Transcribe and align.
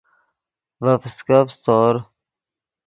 ڤے 0.83 0.93
فسکف 1.03 1.47
سیتور 1.63 1.93